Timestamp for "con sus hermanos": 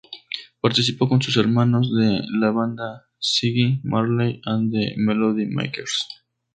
1.07-1.93